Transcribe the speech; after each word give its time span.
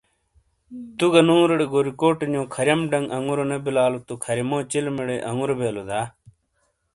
تو 0.97 1.05
گہ 1.13 1.21
نوروٹے 1.27 1.65
گوریکوٹ 1.73 2.19
نیو 2.31 2.43
کھریم 2.53 2.79
ڈنگ 2.91 3.05
انگوروں 3.17 3.47
نے 3.51 3.57
بلالو 3.65 3.99
تو 4.07 4.13
کھریمو 4.23 4.57
چلمٹے 4.71 5.15
آنگورو 5.29 5.53
بیلو 5.59 5.83
دا۔ 5.89 5.99